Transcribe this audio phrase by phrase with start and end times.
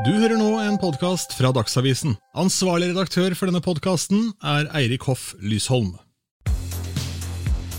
[0.00, 2.14] Du hører nå en podkast fra Dagsavisen.
[2.40, 5.90] Ansvarlig redaktør for denne podkasten er Eirik Hoff Lysholm.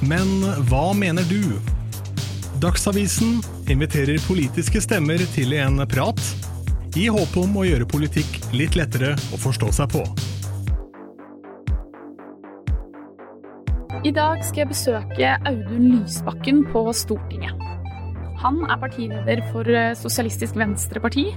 [0.05, 0.29] Men
[0.69, 1.57] hva mener du?
[2.61, 6.21] Dagsavisen inviterer politiske stemmer til en prat,
[6.93, 10.05] i håp om å gjøre politikk litt lettere å forstå seg på.
[14.05, 17.62] I dag skal jeg besøke Audun Lysbakken på Stortinget.
[18.43, 21.29] Han er partileder for eh, Sosialistisk Venstreparti,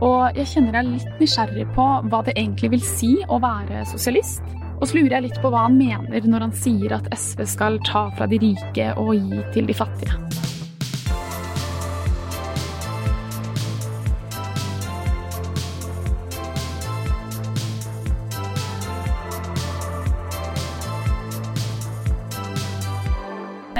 [0.00, 4.40] og jeg kjenner jeg litt nysgjerrig på hva det egentlig vil si å være sosialist.
[4.80, 7.76] Og så lurer jeg litt på hva han mener når han sier at SV skal
[7.84, 10.16] ta fra de rike og gi til de fattige.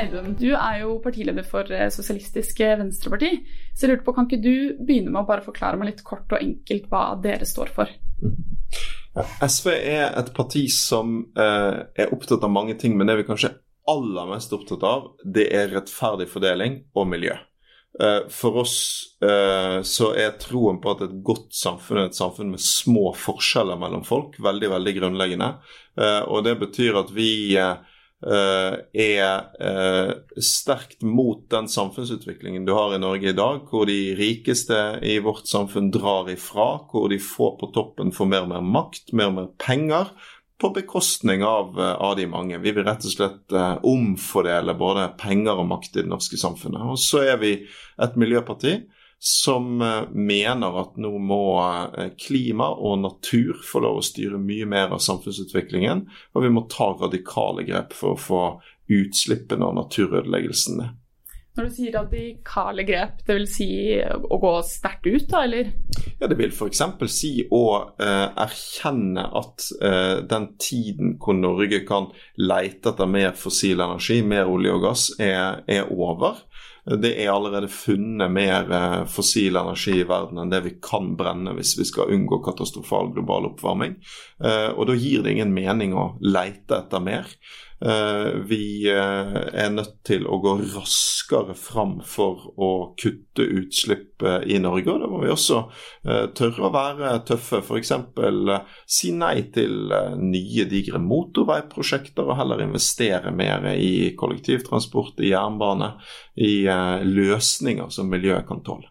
[0.04, 3.30] Audun, du er jo partileder for eh, Sosialistisk Venstreparti.
[3.74, 6.30] Så jeg lurte på, kan ikke du begynne med å bare forklare meg litt kort
[6.32, 7.92] og enkelt hva dere står for?
[9.14, 13.52] SV er et parti som eh, er opptatt av mange ting, men det vi kanskje
[13.52, 13.60] er
[13.90, 17.36] aller mest opptatt av, det er rettferdig fordeling og miljø.
[18.02, 18.76] Eh, for oss
[19.22, 23.78] eh, så er troen på at et godt samfunn er et samfunn med små forskjeller
[23.78, 25.50] mellom folk, veldig, veldig grunnleggende.
[26.00, 27.28] Eh, og det betyr at vi
[27.60, 27.76] eh,
[28.24, 34.78] er uh, sterkt mot den samfunnsutviklingen du har i Norge i dag, hvor de rikeste
[35.04, 39.12] i vårt samfunn drar ifra, hvor de få på toppen får mer og mer makt,
[39.12, 40.14] mer og mer penger,
[40.62, 42.62] på bekostning av, uh, av de mange.
[42.62, 46.86] Vi vil rett og slett omfordele både penger og makt i det norske samfunnet.
[46.94, 47.56] Og så er vi
[48.00, 48.78] et miljøparti
[49.24, 49.78] som
[50.12, 51.44] mener at nå må
[52.20, 56.04] klima og natur få lov å styre mye mer av samfunnsutviklingen,
[56.36, 58.42] og vi må ta radikale grep for å få
[58.92, 61.00] utslippene og naturødeleggelsen ned.
[61.54, 63.66] Når du sier radikale grep, det vil si
[64.02, 65.68] å gå sterkt ut, da, eller?
[66.18, 66.80] Ja, Det vil f.eks.
[67.14, 67.60] si å
[67.94, 72.08] eh, erkjenne at eh, den tiden hvor Norge kan
[72.42, 76.42] leite etter mer fossil energi, mer olje og gass, er, er over.
[76.84, 81.54] Det er allerede funnet mer eh, fossil energi i verden enn det vi kan brenne
[81.56, 83.96] hvis vi skal unngå katastrofal global oppvarming.
[84.44, 87.30] Eh, og da gir det ingen mening å leite etter mer.
[87.84, 94.88] Eh, vi er nødt til å gå raskere fram for å kutte utslipp i Norge.
[94.94, 95.60] Og da må vi også
[96.38, 97.60] tørre å være tøffe.
[97.60, 97.92] F.eks.
[98.96, 105.94] si nei til nye, digre motorveiprosjekter og heller investere mer i kollektivtransport, i jernbane,
[106.40, 106.64] i
[107.04, 108.88] løsninger som miljøet kan tåle.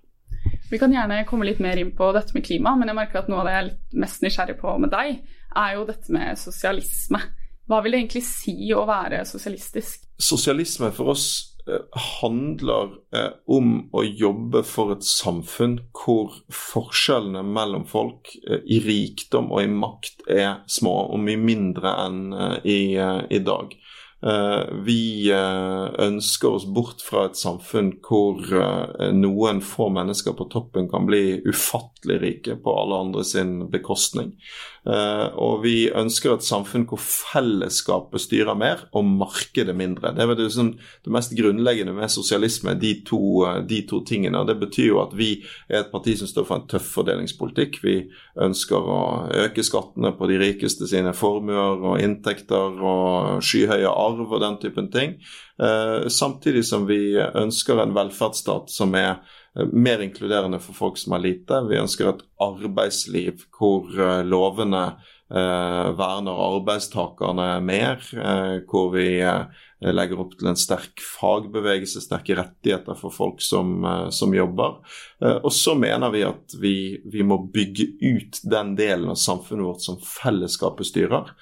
[0.70, 3.30] Vi kan gjerne komme litt mer inn på dette med klima, men jeg merker at
[3.32, 5.20] noe av det jeg er mest nysgjerrig på med deg,
[5.54, 7.22] er jo dette med sosialisme.
[7.70, 10.04] Hva vil det egentlig si å være sosialistisk?
[10.20, 11.28] Sosialisme for oss
[11.68, 11.86] eh,
[12.20, 19.52] handler eh, om å jobbe for et samfunn hvor forskjellene mellom folk eh, i rikdom
[19.54, 22.22] og i makt er små, og mye mindre enn
[22.64, 23.76] i, i dag.
[24.88, 28.40] Vi ønsker oss bort fra et samfunn hvor
[29.12, 34.32] noen få mennesker på toppen kan bli ufattelig rike på alle andre sin bekostning.
[34.84, 40.12] Og vi ønsker et samfunn hvor fellesskapet styrer mer og markedet mindre.
[40.12, 43.22] Det er det, som, det mest grunnleggende med sosialisme, de to,
[43.70, 44.44] de to tingene.
[44.48, 45.30] Det betyr jo at vi
[45.70, 47.80] er et parti som står for en tøff fordelingspolitikk.
[47.84, 47.96] Vi
[48.44, 49.00] ønsker å
[49.46, 54.92] øke skattene på de rikeste sine formuer og inntekter og skyhøye arv og den typen
[54.94, 55.18] ting.
[55.62, 59.34] Eh, samtidig som vi ønsker en velferdsstat som er eh,
[59.72, 61.60] mer inkluderende for folk som har lite.
[61.70, 64.94] Vi ønsker et arbeidsliv hvor eh, lovene
[65.34, 68.04] verner arbeidstakerne mer,
[68.70, 69.06] hvor vi
[69.82, 73.82] legger opp til en sterk fagbevegelse, sterke rettigheter for folk som,
[74.14, 74.76] som jobber.
[75.40, 76.76] Og så mener vi at vi,
[77.10, 81.34] vi må bygge ut den delen av samfunnet vårt som fellesskapet styrer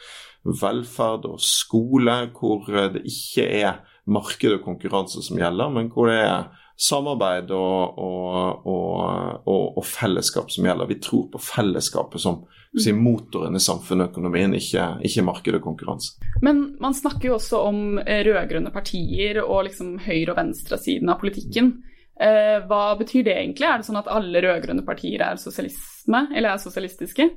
[0.43, 6.19] velferd og skole, hvor det ikke er marked og konkurranse som gjelder, men hvor det
[6.23, 6.49] er
[6.81, 10.89] samarbeid og, og, og, og fellesskap som gjelder.
[10.89, 12.41] Vi tror på fellesskapet som
[12.73, 16.17] si, motoren i samfunnet og økonomien, ikke, ikke marked og konkurranse.
[16.41, 21.75] Men man snakker jo også om rød-grønne partier og liksom høyre- og venstresiden av politikken.
[22.21, 23.67] Eh, hva betyr det egentlig?
[23.69, 27.29] Er det sånn at alle rød-grønne partier er sosialisme, eller er sosialistiske?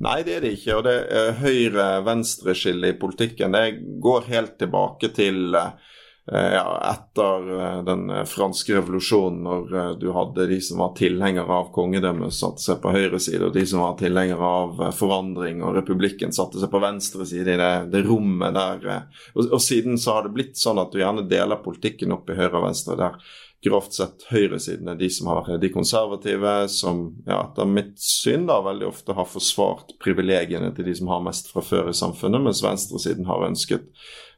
[0.00, 0.80] Nei, det er det ikke.
[0.80, 0.98] Og det
[1.44, 3.64] høyre-venstre-skillet i politikken det
[4.00, 5.96] går helt tilbake til eh,
[6.30, 12.34] ja, etter eh, den franske revolusjonen, når du hadde de som var tilhengere av kongedømmet,
[12.36, 16.62] satte seg på høyre side, og de som var tilhengere av forandring og republikken, satte
[16.62, 18.90] seg på venstre side i det, det rommet der.
[19.34, 22.38] Og, og, siden så har det blitt sånn at du gjerne deler politikken opp i
[22.38, 22.98] høyre og venstre.
[23.00, 23.18] der
[23.64, 28.46] grovt sett høyresiden er de som har vært de konservative, som ja, etter mitt syn
[28.48, 32.40] da veldig ofte har forsvart privilegiene til de som har mest fra før i samfunnet,
[32.46, 33.90] mens venstresiden har ønsket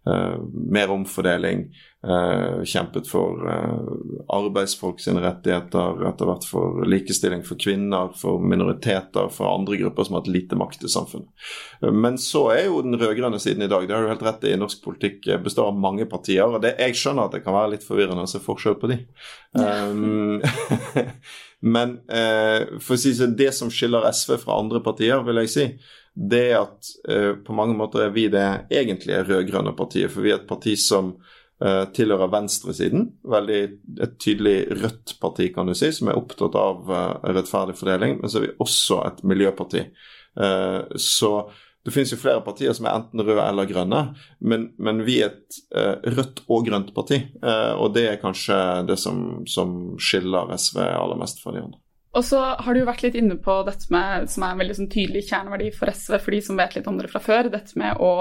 [0.04, 1.68] mer omfordeling,
[2.06, 3.92] uh, kjempet for uh,
[4.34, 10.16] arbeidsfolk sine rettigheter, etter hvert for likestilling for kvinner, for minoriteter, for andre grupper som
[10.16, 11.30] har hatt lite makt i samfunnet.
[11.94, 14.56] Men så er jo den rød-grønne siden i dag, det har du helt rett i,
[14.58, 16.44] norsk politikk består av mange partier.
[16.48, 18.98] og det, Jeg skjønner at det kan være litt forvirrende å se forskjell på de.
[19.54, 20.42] Um,
[21.74, 25.54] men uh, for å si så, det som skiller SV fra andre partier, vil jeg
[25.54, 25.72] si,
[26.12, 30.12] det er at uh, på mange måter er vi det egentlige rød-grønne partiet.
[30.12, 33.08] For vi er et parti som uh, tilhører venstresiden.
[33.34, 33.60] Veldig
[34.04, 36.94] et tydelig rødt parti, kan du si, som er opptatt av
[37.24, 38.18] rettferdig fordeling.
[38.20, 39.86] Men så er vi også et miljøparti.
[40.96, 41.32] så
[41.84, 44.02] det finnes jo flere partier som er enten røde eller grønne,
[44.46, 47.18] men, men vi er et uh, rødt og grønt parti.
[47.42, 51.80] Uh, og det er kanskje det som, som, skiller SV aller mest fra de andre.
[52.12, 54.78] Og så har du jo vært litt inne på dette med, som er en veldig
[54.82, 57.78] sånn tydelig kjerneverdi for SV, for de som vet litt om det fra før, dette
[57.80, 58.12] med å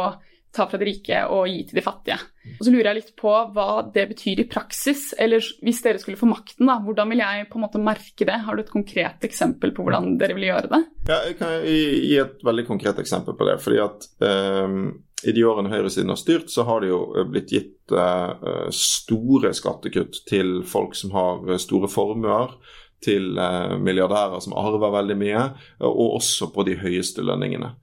[0.52, 2.18] ta fra de rike og gi til de fattige.
[2.58, 5.12] Og så lurer jeg litt på hva det betyr i praksis.
[5.20, 8.40] Eller hvis dere skulle få makten, da, hvordan vil jeg på en måte merke det?
[8.46, 10.82] Har du et konkret eksempel på hvordan dere vil gjøre det?
[11.08, 13.58] Ja, jeg kan gi et veldig konkret eksempel på det.
[13.64, 14.84] fordi at um,
[15.24, 17.02] i de årene høyresiden har styrt, så har det jo
[17.32, 22.58] blitt gitt uh, store skattekutt til folk som har store formuer
[23.04, 25.46] til uh, milliardærer som arver veldig mye,
[25.88, 27.76] og også på de høyeste lønningene.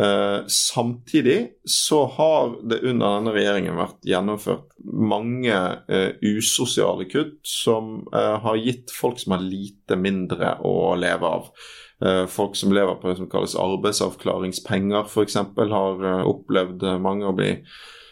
[0.00, 7.98] Eh, samtidig så har det under denne regjeringen vært gjennomført mange eh, usosiale kutt som
[8.08, 11.50] eh, har gitt folk som har lite mindre å leve av.
[12.00, 17.36] Eh, folk som lever på det som kalles arbeidsavklaringspenger f.eks., har eh, opplevd mange å
[17.36, 17.52] bli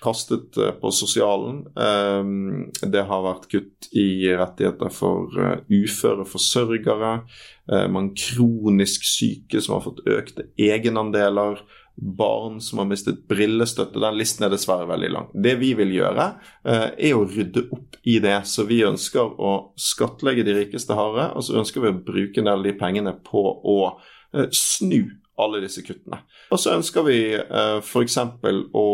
[0.03, 1.63] kastet eh, på sosialen.
[2.81, 5.35] Det har vært kutt i rettigheter for
[5.71, 7.13] uføre forsørgere.
[7.93, 11.61] Man kronisk syke som har fått økte egenandeler,
[12.01, 14.01] barn som har mistet brillestøtte.
[14.01, 15.29] Den listen er dessverre veldig lang.
[15.35, 16.27] Det vi vil gjøre,
[16.65, 18.47] eh, er å rydde opp i det.
[18.47, 22.45] Så vi ønsker å skattlegge de rikeste hardere, og så ønsker vi å bruke en
[22.45, 23.99] del av de pengene på å
[24.35, 26.23] eh, snu alle disse kuttene.
[26.53, 27.21] Og så ønsker vi
[27.81, 28.17] f.eks.
[28.75, 28.87] å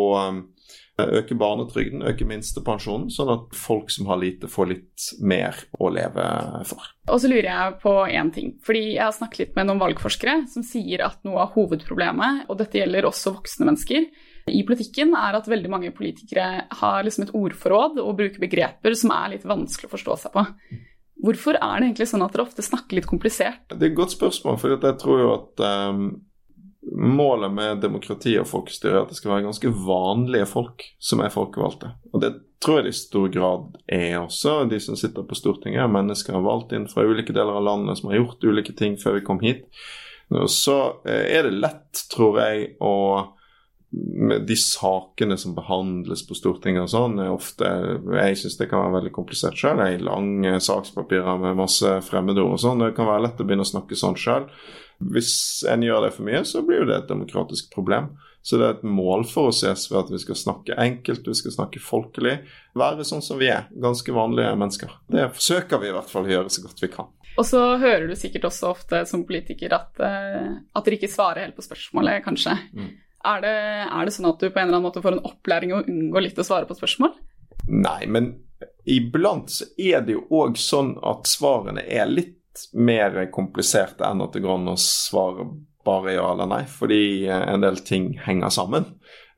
[1.03, 6.25] øke barnetrygden, øke minstepensjonen, sånn at folk som har lite, får litt mer å leve
[6.69, 6.87] for.
[7.13, 8.55] Og så lurer jeg på én ting.
[8.65, 12.59] fordi Jeg har snakket litt med noen valgforskere som sier at noe av hovedproblemet, og
[12.63, 14.09] dette gjelder også voksne mennesker,
[14.47, 19.11] i politikken er at veldig mange politikere har liksom et ordforråd og bruker begreper som
[19.17, 20.45] er litt vanskelig å forstå seg på.
[21.27, 23.65] Hvorfor er det egentlig sånn at dere ofte snakker litt komplisert?
[23.73, 26.05] Det er et godt spørsmål, for jeg tror jo at um,
[26.93, 31.35] målet med demokrati og folkestyre er at det skal være ganske vanlige folk som er
[31.35, 31.93] folkevalgte.
[32.13, 34.57] Og det tror jeg det i stor grad er også.
[34.71, 38.11] De som sitter på Stortinget, er mennesker valgt inn fra ulike deler av landet som
[38.11, 39.67] har gjort ulike ting før vi kom hit.
[40.51, 42.95] Så eh, er det lett, tror jeg, å
[44.47, 47.69] de sakene som behandles på Stortinget og sånn, er ofte
[48.19, 49.81] Jeg syns det kan være veldig komplisert sjøl.
[50.05, 52.85] Lange sakspapirer med masse fremmedord og sånn.
[52.85, 54.51] Det kan være lett å begynne å snakke sånn sjøl.
[55.13, 58.13] Hvis en gjør det for mye, så blir jo det et demokratisk problem.
[58.47, 61.35] Så det er et mål for oss i SV at vi skal snakke enkelt, vi
[61.35, 62.37] skal snakke folkelig.
[62.79, 64.93] Være sånn som vi er, ganske vanlige mennesker.
[65.11, 67.11] Det forsøker vi i hvert fall å gjøre så godt vi kan.
[67.37, 71.45] Og så hører du sikkert også ofte som politiker at, uh, at dere ikke svarer
[71.45, 72.55] helt på spørsmålet, kanskje.
[72.77, 72.95] Mm.
[73.25, 73.55] Er, det,
[73.89, 76.23] er det sånn at du på en eller annen måte får en opplæring å unngå
[76.23, 77.15] litt å svare på spørsmål?
[77.73, 78.35] Nei, men
[78.87, 84.37] iblant så er det jo òg sånn at svarene er litt mer kompliserte enn at
[84.37, 85.49] det går an å svare
[85.87, 88.89] bare ja eller nei, fordi eh, en del ting henger sammen.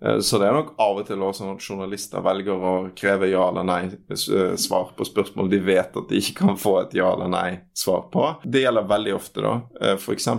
[0.05, 3.29] Eh, så det er nok av og til også sånn at journalister velger å kreve
[3.29, 7.11] ja eller nei-svar eh, på spørsmål de vet at de ikke kan få et ja
[7.13, 8.27] eller nei-svar på.
[8.45, 9.55] Det gjelder veldig ofte, da.
[9.97, 10.31] F.eks.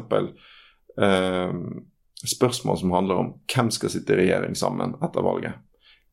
[2.27, 5.59] spørsmål som handler om hvem skal sitte i regjering sammen etter valget.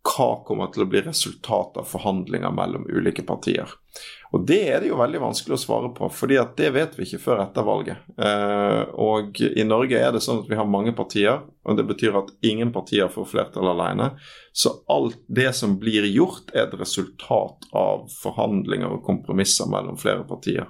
[0.07, 3.73] Hva kommer til å bli resultatet av forhandlinger mellom ulike partier?
[4.35, 7.07] Og Det er det jo veldig vanskelig å svare på, fordi at det vet vi
[7.07, 8.05] ikke før etter valget.
[8.21, 12.19] Eh, og I Norge er det sånn at vi har mange partier, og det betyr
[12.21, 14.13] at ingen partier får flertall alene.
[14.53, 20.27] Så alt det som blir gjort, er et resultat av forhandlinger og kompromisser mellom flere
[20.29, 20.69] partier.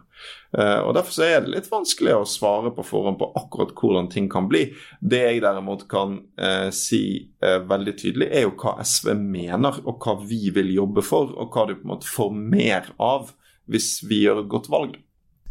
[0.57, 4.29] Eh, og Derfor er det litt vanskelig å svare på forhånd på akkurat hvordan ting
[4.33, 4.65] kan bli.
[5.01, 7.03] Det jeg derimot kan eh, si
[7.45, 11.53] eh, veldig tydelig, er jo hva SV mener, og hva vi vil jobbe for, og
[11.53, 13.35] hva du på en måte får mer av
[13.67, 14.97] hvis vi gjør et godt valg.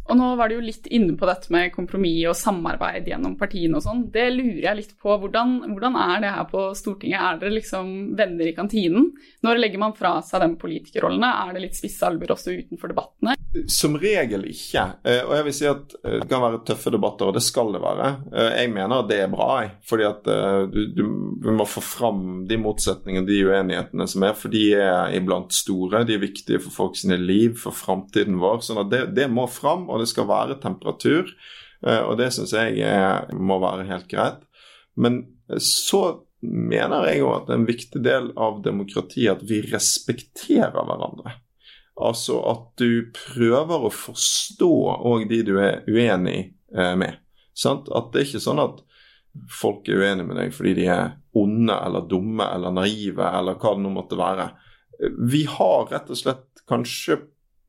[0.06, 3.78] Og nå var du jo litt inne på dette med kompromiss og samarbeid gjennom partiene
[3.78, 4.04] og sånn.
[4.14, 5.16] Det lurer jeg litt på.
[5.22, 7.18] Hvordan, hvordan, er det her på Stortinget?
[7.18, 9.10] Er dere liksom venner i kantinen?
[9.42, 11.32] Når legger man fra seg den politikerrollene?
[11.42, 13.34] Er det litt spisse albuer også utenfor debattene?
[13.70, 14.82] Som regel ikke.
[15.06, 17.72] Eh, og jeg vil si at eh, det kan være tøffe debatter, og det skal
[17.74, 18.08] det være.
[18.32, 19.48] Eh, jeg mener at det er bra.
[19.86, 20.28] Fordi at
[20.72, 24.34] du, du, må få fram de motsetningene, de uenighetene som er.
[24.38, 26.04] For de er iblant store.
[26.08, 28.60] De er viktige for folk sine liv, for framtiden vår.
[28.66, 31.32] sånn at det, det, må fram, og det skal være temperatur.
[31.86, 34.40] Og det syns jeg er, må være helt greit.
[34.98, 35.20] Men
[35.62, 36.02] så
[36.42, 41.36] mener jeg òg at en viktig del av demokratiet at vi respekterer hverandre.
[41.96, 44.72] Altså at du prøver å forstå
[45.08, 47.22] òg de du er uenig eh, med.
[47.56, 47.88] Sant?
[47.88, 48.82] At det er ikke sånn at
[49.52, 53.74] folk er uenige med deg fordi de er onde eller dumme eller naive eller hva
[53.76, 54.50] det nå måtte være.
[55.28, 57.20] Vi har rett og slett kanskje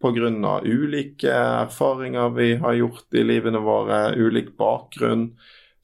[0.01, 0.62] pga.
[0.63, 5.31] ulike erfaringer vi har gjort i livene våre, ulik bakgrunn,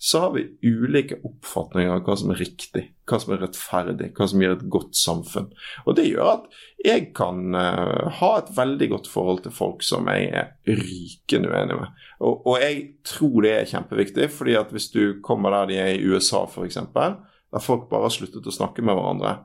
[0.04, 4.26] så har vi ulike oppfatninger av hva som er riktig, hva som er rettferdig, hva
[4.28, 5.46] som gir et godt samfunn.
[5.88, 10.10] Og Det gjør at jeg kan uh, ha et veldig godt forhold til folk som
[10.12, 12.04] jeg er rykende uenig med.
[12.20, 15.94] Og, og, jeg tror det er kjempeviktig, fordi at hvis du kommer der de er
[15.96, 19.38] i USA f.eks., der folk bare har sluttet å snakke med hverandre,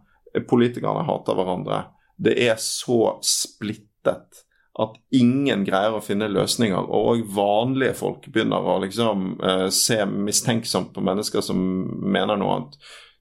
[0.51, 1.85] politikerne hater hverandre,
[2.19, 4.43] det er så splittet
[4.79, 10.93] at ingen greier å finne løsninger, og vanlige folk begynner å liksom uh, se mistenksomt
[10.95, 11.59] på mennesker som
[11.99, 12.77] mener noe annet,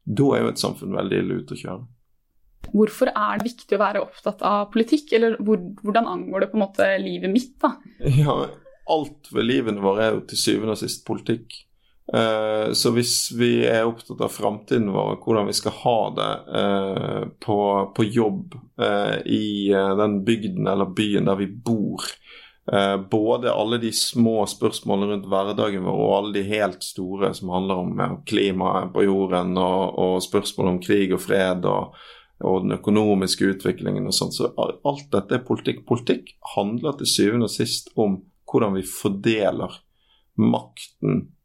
[0.07, 1.85] da er jo et samfunn veldig ille ute å kjøre.
[2.67, 6.59] Hvorfor er det viktig å være opptatt av politikk, eller hvor, hvordan angår det på
[6.59, 7.55] en måte livet mitt?
[7.63, 7.73] da?
[8.05, 8.37] Ja,
[8.87, 11.57] Alt ved livene våre er jo til syvende og sist politikk.
[12.13, 17.23] Eh, så hvis vi er opptatt av framtiden vår, hvordan vi skal ha det uh,
[17.43, 17.59] på,
[17.95, 22.07] på, jobb uh, i den bygden eller byen der vi bor,
[23.07, 27.79] både alle de små spørsmålene rundt hverdagen vår og alle de helt store som handler
[27.79, 31.95] om klimaet på jorden og, og spørsmål om krig og fred og,
[32.43, 34.35] og den økonomiske utviklingen og sånn.
[34.35, 35.85] Så alt dette er politikk.
[35.87, 38.19] Politikk handler til syvende og sist om
[38.51, 39.79] hvordan vi fordeler
[40.37, 41.36] makten eh,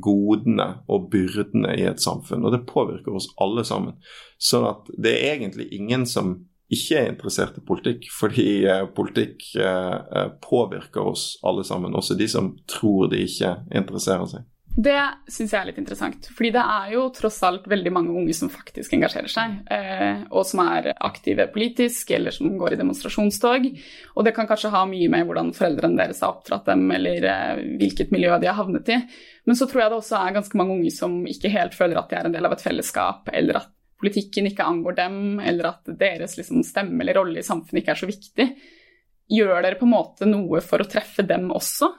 [0.00, 2.46] godene og byrdene i et samfunn.
[2.46, 3.98] Og det påvirker oss alle sammen.
[4.40, 6.36] Sånn at det er egentlig ingen som
[6.72, 11.94] ikke er interessert i politikk, fordi eh, politikk eh, eh påvirker oss alle sammen.
[11.94, 14.46] Også de som tror de ikke interesserer seg.
[14.74, 14.98] Det
[15.30, 16.26] syns jeg er litt interessant.
[16.34, 20.42] Fordi det er jo tross alt veldig mange unge som faktisk engasjerer seg, eh, og
[20.48, 23.68] som er aktive politisk, eller som går i demonstrasjonstog.
[24.16, 27.62] Og det kan kanskje ha mye med hvordan foreldrene deres har oppdratt dem, eller eh,
[27.78, 28.98] hvilket miljø de har havnet i.
[29.46, 32.10] Men så tror jeg det også er ganske mange unge som ikke helt føler at
[32.10, 33.70] de er en del av et fellesskap, eller at
[34.02, 38.02] politikken ikke angår dem, eller at deres liksom, stemme eller rolle i samfunnet ikke er
[38.02, 38.48] så viktig.
[39.38, 41.94] Gjør dere på en måte noe for å treffe dem også?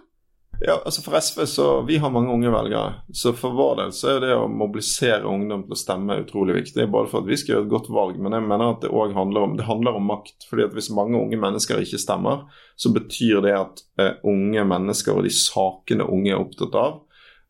[0.62, 2.94] Ja, altså For SV så vi har mange unge velgere.
[3.14, 6.88] Så for vår del så er det å mobilisere ungdom til å stemme utrolig viktig.
[6.92, 9.16] Både for at vi skal gjøre et godt valg, men jeg mener at det òg
[9.18, 10.48] handler om det handler om makt.
[10.50, 12.46] fordi at Hvis mange unge mennesker ikke stemmer,
[12.76, 16.98] så betyr det at eh, unge mennesker og de sakene unge er opptatt av,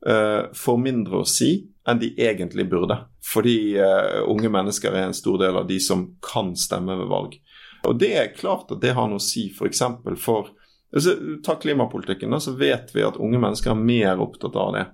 [0.07, 2.97] eh, får mindre å si enn de egentlig burde.
[3.25, 7.39] Fordi eh, unge mennesker er en stor del av de som kan stemme ved valg.
[7.85, 9.83] Og det er klart at det har noe å si f.eks.
[10.01, 10.53] for, for
[10.93, 14.85] Altså, ta klimapolitikken, da, så vet vi at unge mennesker er mer opptatt av det.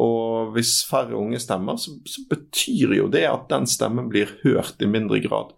[0.00, 4.80] Og hvis færre unge stemmer, så, så betyr jo det at den stemmen blir hørt
[4.80, 5.52] i mindre grad.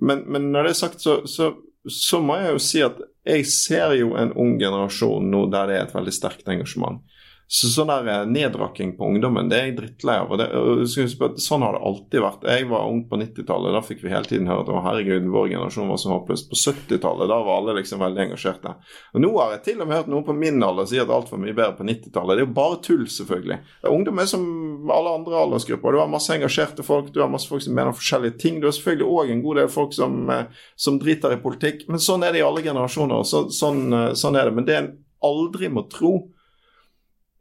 [0.00, 1.52] Men, men når det er sagt, så, så,
[1.88, 5.78] så, må jeg jo si at jeg ser jo en ung generasjon nå der det
[5.78, 7.00] er et veldig sterkt engasjement.
[7.48, 10.32] Så sånn der eh, nedrakking på ungdommen, det er jeg drittlei av.
[10.34, 12.42] og, det, og Sånn har det alltid vært.
[12.44, 15.48] Jeg var ung på 90-tallet, da fikk vi hele tiden høre at å herregud, vår
[15.54, 16.44] generasjon var så håpløs.
[16.50, 18.74] På 70-tallet, da var alle liksom veldig engasjerte.
[19.16, 21.32] Og Nå har jeg til og med hørt noen på min alder si at alt
[21.32, 22.36] var mye bedre på 90-tallet.
[22.36, 23.60] Det er jo bare tull, selvfølgelig.
[23.96, 24.46] Ungdom er som
[24.92, 25.96] alle andre aldersgrupper.
[25.96, 28.60] Du har masse engasjerte folk, du har masse folk som mener forskjellige ting.
[28.60, 31.86] Du har selvfølgelig òg en god del folk som, eh, som, driter i politikk.
[31.88, 33.24] Men sånn er det i alle generasjoner.
[33.24, 34.58] Så, sånn, eh, sånn er det.
[34.60, 36.18] Men det en aldri må tro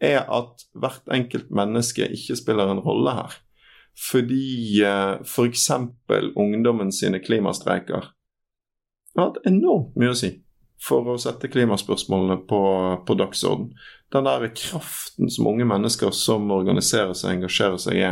[0.03, 3.37] er at hvert enkelt menneske ikke spiller en rolle her.
[3.97, 4.83] Fordi
[5.25, 5.69] f.eks.
[5.73, 8.11] Eh, for ungdommen sine klimastreiker
[9.17, 10.35] har hatt enormt mye å si
[10.77, 12.61] for å sette klimaspørsmålene på,
[13.07, 13.71] på dagsorden.
[14.13, 18.11] Den der kraften som unge mennesker som organiserer seg og engasjerer seg i,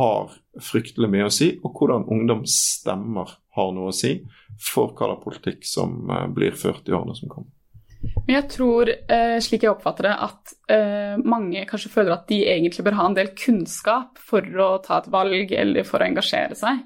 [0.00, 1.52] har fryktelig mye å si.
[1.62, 4.16] Og hvordan ungdom stemmer har noe å si
[4.60, 7.54] for hva slags politikk som eh, blir ført i årene som kommer.
[8.00, 12.40] Men jeg tror, eh, slik jeg oppfatter det, at eh, mange kanskje føler at de
[12.48, 16.56] egentlig bør ha en del kunnskap for å ta et valg eller for å engasjere
[16.58, 16.84] seg.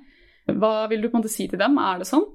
[0.50, 2.26] Hva vil du på en måte si til dem, er det sånn?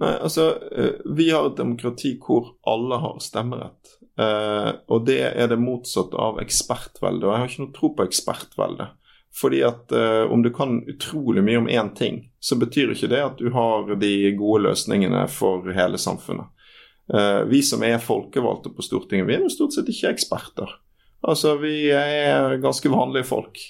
[0.00, 3.96] Nei, altså, eh, Vi har et demokrati hvor alle har stemmerett.
[4.20, 7.24] og det er det motsatte av ekspertvelde.
[7.24, 8.86] Og jeg har ikke noe tro på ekspertvelde.
[9.32, 9.94] Fordi at
[10.28, 13.94] om du kan utrolig mye om én ting, så betyr ikke det at du har
[13.96, 16.52] de gode løsningene for hele samfunnet.
[17.10, 20.72] Uh, vi som er folkevalgte på Stortinget, vi er jo stort sett ikke eksperter.
[21.26, 23.60] Altså, vi er ganske vanlige folk.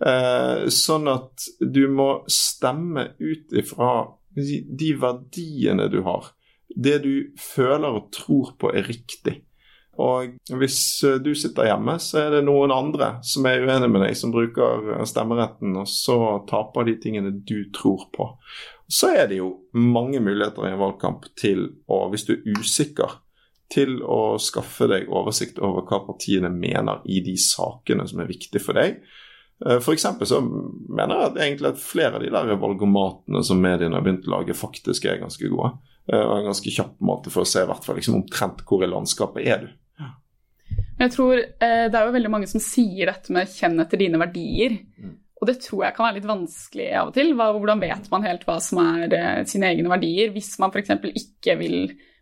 [0.00, 3.92] Uh, sånn at du må stemme ut ifra
[4.36, 6.32] de verdiene du har.
[6.70, 9.40] Det du føler og tror på er riktig.
[10.00, 14.04] Og hvis eh, du sitter hjemme, så er det noen andre som er uenig med
[14.06, 18.30] deg, som bruker eh, stemmeretten, og så taper de tingene du tror på.
[18.90, 23.18] Så er det jo mange muligheter i en valgkamp til å, hvis du er usikker,
[23.70, 28.62] til å skaffe deg oversikt over hva partiene mener i de sakene som er viktige
[28.64, 28.98] for deg.
[29.62, 30.08] Eh, F.eks.
[30.26, 34.26] så mener jeg at egentlig at flere av de der valgomatene som mediene har begynt
[34.26, 35.76] å lage, faktisk er ganske gode.
[36.10, 39.62] Og en ganske kjapp måte for å se hvert liksom omtrent hvor i landskapet er
[39.62, 39.68] du.
[41.00, 44.20] Jeg tror eh, Det er jo veldig mange som sier dette med 'kjenn etter dine
[44.20, 44.80] verdier'.
[44.98, 45.14] Mm.
[45.40, 47.32] Og det tror jeg kan være litt vanskelig av og til.
[47.38, 50.92] Hvordan vet man helt hva som er eh, sine egne verdier, hvis man f.eks.
[51.16, 51.78] ikke vil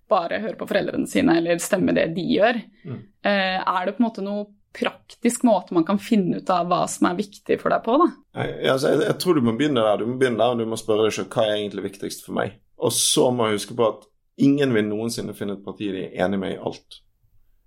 [0.08, 2.60] bare høre på foreldrene sine eller stemme det de gjør?
[2.86, 3.02] Mm.
[3.26, 4.46] Eh, er det på en måte noe
[4.78, 7.96] praktisk måte man kan finne ut av hva som er viktig for deg på?
[7.98, 8.08] da?
[8.38, 9.98] Jeg, altså, jeg, jeg tror du må begynne der.
[9.98, 12.38] Du må begynne der og du må spørre deg selv hva er egentlig viktigst for
[12.38, 12.54] meg.
[12.78, 14.06] Og så må jeg huske på at
[14.38, 17.02] ingen vil noensinne finne et parti de er enig med i alt.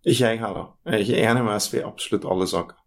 [0.08, 0.72] Ikke jeg heller.
[0.88, 2.78] Jeg er ikke enig med SV i absolutt alle saker.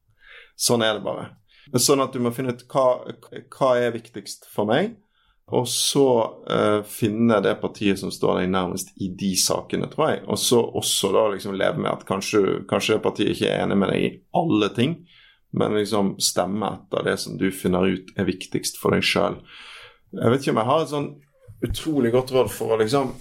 [0.65, 1.29] Sånn er det bare.
[1.73, 3.05] Sånn at du må finne ut hva,
[3.55, 4.95] hva er viktigst for meg,
[5.53, 6.07] og så
[6.49, 10.23] uh, finne det partiet som står deg nærmest i de sakene, tror jeg.
[10.33, 13.93] Og så også da liksom leve med at kanskje, kanskje partiet ikke er enig med
[13.93, 14.97] deg i alle ting,
[15.55, 19.37] men liksom stemme etter det som du finner ut er viktigst for deg sjøl.
[20.15, 21.13] Jeg vet ikke om jeg har et sånn
[21.65, 23.13] utrolig godt råd for å liksom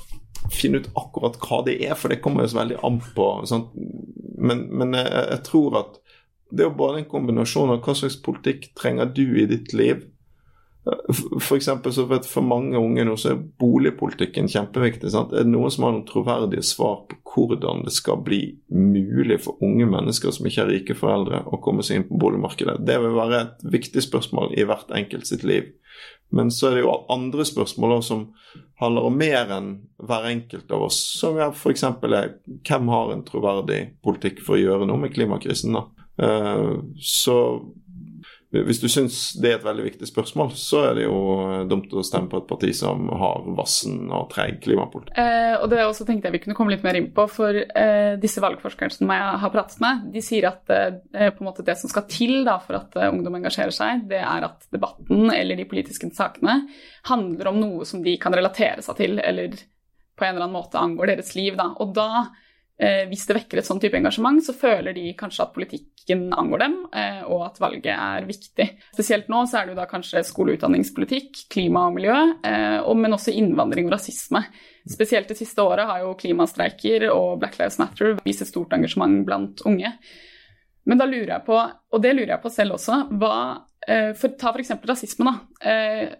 [0.51, 3.27] finne ut akkurat hva det er, for det kommer jo så veldig an på.
[4.43, 5.99] Men, men jeg, jeg, tror at
[6.53, 10.03] det er jo bare en kombinasjon av hva slags politikk trenger du i ditt liv.
[11.39, 15.13] For eksempel så vet For mange unge nå så er boligpolitikken kjempeviktig.
[15.13, 15.31] Sant?
[15.31, 19.61] Er det noen som har noen troverdige svar på hvordan det skal bli mulig for
[19.63, 22.81] unge mennesker som ikke har rike foreldre, å komme seg inn på boligmarkedet?
[22.85, 25.71] Det vil være et viktig spørsmål i hvert enkelt sitt liv.
[26.33, 28.27] Men så er det jo andre spørsmål som
[28.81, 29.73] handler om mer enn
[30.03, 30.99] hver enkelt av oss.
[31.17, 31.85] Som f.eks.
[31.87, 35.77] er hvem har en troverdig politikk for å gjøre noe med klimakrisen?
[35.77, 35.87] da?
[36.21, 36.67] Eh,
[37.01, 37.37] så
[38.53, 41.93] hvis du syns det er et veldig viktig spørsmål, så er det jo eh, dumt
[41.97, 45.15] å stemme på et parti som har vassen og treig klimapolitikk.
[45.17, 48.13] Eh, og det også tenkte jeg vi kunne komme litt mer inn på, for eh,
[48.21, 51.79] disse valgforskerne som jeg har pratet med, de sier at eh, på en måte det
[51.81, 55.57] som skal til da, for at uh, ungdom engasjerer seg, det er at debatten eller
[55.57, 56.59] de politiske sakene
[57.09, 59.57] handler om noe som de kan relatere seg til, eller
[60.13, 61.57] på en eller annen måte angår deres liv.
[61.57, 61.71] Da.
[61.81, 62.31] Og da eh,
[63.09, 66.75] hvis det vekker et sånn type engasjement, så føler de kanskje at politikken angår dem,
[66.95, 68.67] eh, og at valget er viktig.
[68.95, 72.93] Spesielt nå så er det jo da kanskje skole- og utdanningspolitikk, klima og miljø, eh,
[72.99, 74.43] men også innvandring og rasisme.
[74.89, 79.23] Spesielt det siste året har jo klimastreiker og Black Lives Matter vist et stort engasjement
[79.25, 79.93] blant unge.
[80.85, 84.35] Men da lurer jeg på, og det lurer jeg på selv også, hva eh, for,
[84.35, 84.75] Ta f.eks.
[84.83, 85.31] rasisme.
[85.31, 86.17] da.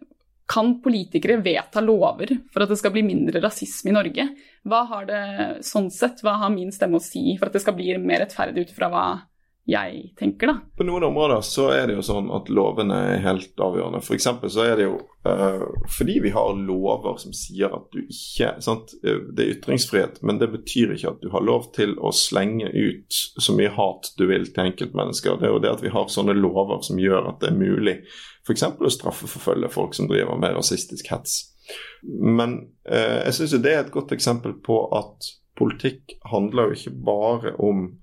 [0.49, 4.25] Kan politikere vedta lover for at det skal bli mindre rasisme i Norge?
[4.67, 5.21] Hva har det
[5.63, 8.67] sånn sett, hva har min stemme å si for at det skal bli mer rettferdig
[8.67, 9.05] ut fra hva
[9.65, 10.53] jeg tenker, da?
[10.77, 14.01] På noen områder så er det jo sånn at lovene er helt avgjørende.
[14.03, 14.27] F.eks.
[14.51, 18.91] så er det jo uh, fordi vi har lover som sier at du ikke sant?
[18.99, 23.21] Det er ytringsfrihet, men det betyr ikke at du har lov til å slenge ut
[23.39, 25.39] så mye hat du vil til enkeltmennesker.
[25.39, 27.97] Det er jo det at vi har sånne lover som gjør at det er mulig
[28.43, 28.67] f.eks.
[28.67, 31.39] å straffeforfølge folk som driver med rasistisk hets.
[32.03, 32.59] Men
[32.91, 36.95] uh, jeg syns jo det er et godt eksempel på at politikk handler jo ikke
[37.05, 38.02] bare om eh,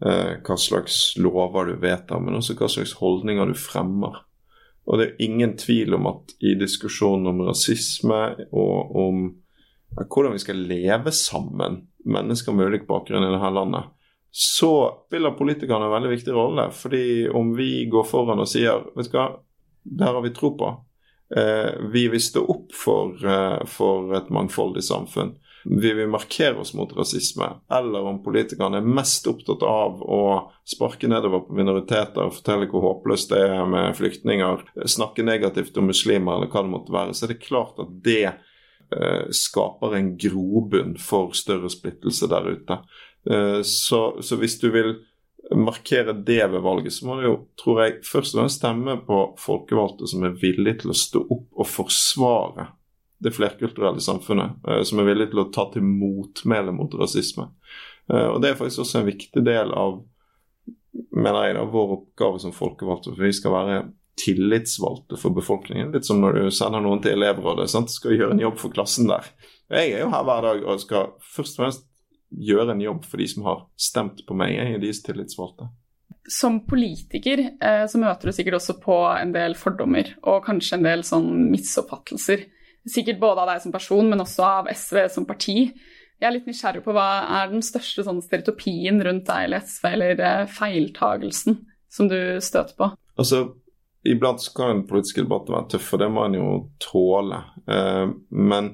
[0.00, 4.22] hva slags lover du vedtar, men også hva slags holdninger du fremmer.
[4.88, 9.22] Og det er ingen tvil om at i diskusjonen om rasisme og om
[10.00, 13.90] hvordan vi skal leve sammen, mennesker med ulik bakgrunn i dette landet,
[14.30, 14.72] så
[15.06, 16.70] spiller politikerne en veldig viktig rolle.
[16.70, 19.26] fordi om vi går foran og sier vet du hva,
[19.82, 20.70] det her har vi tro på.
[21.36, 26.72] Eh, vi vil stå opp for, eh, for et mangfoldig samfunn vi vil markere oss
[26.74, 30.22] mot rasisme, eller om politikerne er mest opptatt av å
[30.68, 35.90] sparke nedover på minoriteter, og fortelle hvor håpløst det er med flyktninger, snakke negativt om
[35.90, 40.14] muslimer eller hva det måtte være, så er det klart at det eh, skaper en
[40.20, 42.80] grobunn for større splittelse der ute.
[43.28, 44.96] Eh, så, så hvis du vil
[45.56, 49.22] markere det ved valget, så må du jo, tror jeg, først og fremst stemme på
[49.40, 52.70] folkevalgte som er villige til å stå opp og forsvare
[53.20, 57.50] det flerkulturelle samfunnet, eh, som er villig til å ta til motmæle mot rasisme.
[58.12, 60.00] Eh, og Det er faktisk også en viktig del av
[61.14, 63.14] mener jeg da, vår oppgave som folkevalgte.
[63.14, 63.80] for Vi skal være
[64.20, 65.92] tillitsvalgte for befolkningen.
[65.94, 67.70] Litt som når du sender noen til elevrådet.
[67.72, 67.92] Sant?
[67.92, 69.28] Skal gjøre en jobb for klassen der.
[69.70, 71.86] Jeg er jo her hver dag og skal først og fremst
[72.30, 75.70] gjøre en jobb for de som har stemt på meg, jeg er deres tillitsvalgte.
[76.30, 80.86] Som politiker eh, så møter du sikkert også på en del fordommer og kanskje en
[80.86, 82.44] del sånn misoppfattelser.
[82.88, 85.70] Sikkert både av deg som person, men også av SV som parti.
[86.20, 87.08] Jeg er litt nysgjerrig på hva
[87.40, 91.58] er den største sånn stereotypien rundt deg eller SV, eller eh, feiltagelsen
[91.90, 92.90] som du støter på?
[93.20, 93.46] Altså,
[94.08, 97.40] Iblant skal en politisk debatt være tøff, og det må en jo tåle.
[97.68, 98.70] Eh, men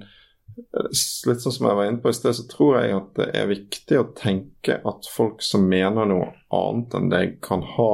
[0.57, 3.51] litt sånn som jeg var inne på i sted, så tror jeg at det er
[3.51, 7.91] viktig å tenke at folk som mener noe annet enn deg, kan ha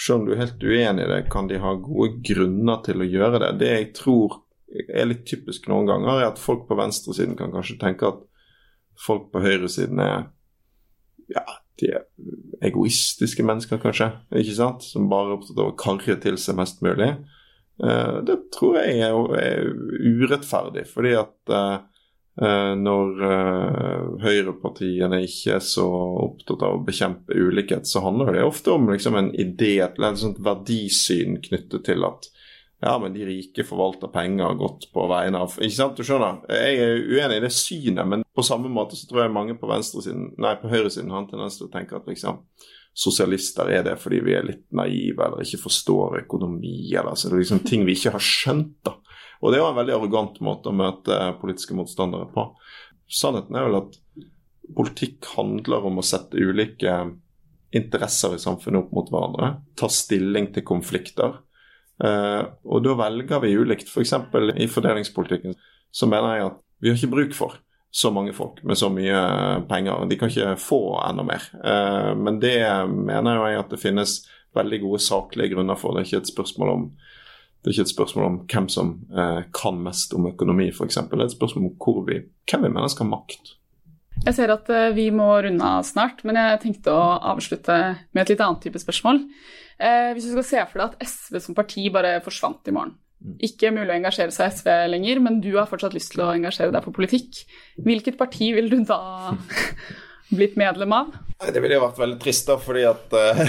[0.00, 3.08] Selv om du er helt uenig i det, kan de ha gode grunner til å
[3.10, 3.50] gjøre det.
[3.60, 4.38] Det jeg tror
[4.70, 8.22] er litt typisk noen ganger, er at folk på venstresiden kan kanskje tenke at
[9.00, 10.28] folk på høyresiden er
[11.30, 11.44] ja,
[11.80, 12.06] de er
[12.70, 14.86] egoistiske mennesker, kanskje, ikke sant?
[14.86, 17.12] som bare er opptatt av å karre til seg mest mulig.
[17.80, 19.70] Eh, det tror jeg er,
[20.10, 21.76] urettferdig, fordi at eh,
[22.44, 23.22] eh, når
[24.24, 25.86] høyrepartiene ikke er så
[26.26, 30.42] opptatt av å bekjempe ulikhet, så handler det ofte om liksom en idé, et sånt
[30.44, 32.30] verdisyn knyttet til at
[32.80, 36.40] ja, men de rike forvalter penger godt på vegne av Ikke sant, du skjønner?
[36.48, 39.68] Jeg er uenig i det synet, men på samme måte så tror jeg mange på
[39.68, 42.40] venstresiden, nei, på høyresiden har en tendens til å tenke at liksom
[42.96, 46.90] sosialister er det fordi vi er litt naive eller ikke forstår økonomi.
[46.96, 48.78] eller så det er liksom ting vi ikke har skjønt.
[48.84, 48.96] da.
[49.40, 52.46] Og Det er jo en veldig arrogant måte å møte politiske motstandere på.
[53.10, 53.98] Sannheten er vel at
[54.76, 56.96] politikk handler om å sette ulike
[57.74, 59.52] interesser i samfunnet opp mot hverandre.
[59.78, 61.40] Ta stilling til konflikter.
[62.04, 63.90] Eh, og da velger vi ulikt.
[63.90, 64.14] F.eks.
[64.32, 65.56] For i fordelingspolitikken
[65.90, 67.58] så mener jeg at vi har ikke bruk for
[67.90, 69.20] så mange folk med så mye
[69.68, 70.04] penger.
[70.08, 71.46] De kan ikke få enda mer.
[71.58, 72.58] Eh, men det
[72.88, 74.20] mener jeg at det finnes
[74.56, 75.94] veldig gode saklige grunner for.
[75.94, 76.84] Det er ikke et spørsmål om,
[77.60, 81.00] det er ikke et spørsmål om hvem som eh, kan mest om økonomi, f.eks.
[81.10, 83.56] Det er et spørsmål om vi, hvem vi mener skal ha makt.
[84.20, 87.80] Jeg ser at eh, vi må runde av snart, men jeg tenkte å avslutte
[88.12, 89.24] med et litt annet type spørsmål.
[89.80, 93.36] Hvis du skal se for deg at SV som parti bare forsvant i morgen, Mm.
[93.44, 96.30] Ikke mulig å engasjere seg i SV lenger, men du har fortsatt lyst til å
[96.32, 97.42] engasjere deg for politikk.
[97.84, 99.34] Hvilket parti vil du da
[100.38, 101.10] blitt medlem av?
[101.40, 103.42] Det ville jo vært veldig trist, da, fordi at uh,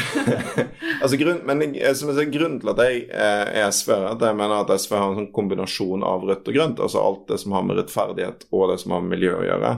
[1.04, 1.64] altså grunn, men
[1.96, 4.76] som jeg sier, Grunnen til at jeg uh, er SV, er at jeg mener at
[4.76, 6.84] SV har en sånn kombinasjon av rødt og grønt.
[6.84, 9.76] Altså alt det som har med rettferdighet og det som har med miljø å gjøre.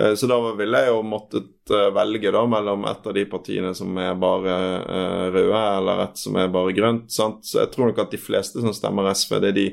[0.00, 3.72] Eh, så da ville jeg jo måttet eh, velge da mellom et av de partiene
[3.78, 7.10] som er bare eh, røde, eller et som er bare grønt.
[7.14, 7.44] Sant?
[7.46, 9.68] Så jeg tror nok at de fleste som stemmer SV, det er de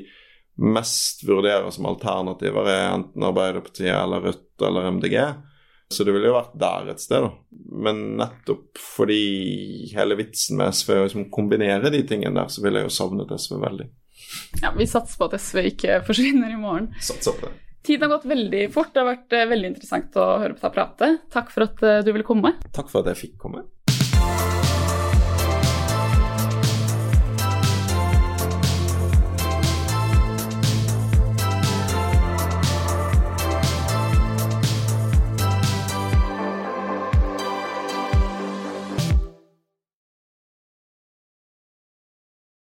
[0.62, 5.16] mest vurderer som alternativer, er enten Arbeiderpartiet eller Rødt eller MDG.
[5.92, 7.32] Så det ville jo vært der et sted, da.
[7.84, 12.64] Men nettopp fordi hele vitsen med SV er å liksom kombinere de tingene der, så
[12.64, 13.88] ville jeg jo savnet SV veldig.
[14.62, 16.88] Ja, Vi satser på at SV ikke forsvinner i morgen.
[17.02, 17.71] Satser på det.
[17.82, 18.92] Tiden har gått veldig fort.
[18.94, 21.08] Det har vært eh, veldig interessant å høre på deg prate.
[21.34, 22.54] Takk for at eh, du ville komme.
[22.70, 23.64] Takk for at jeg fikk komme.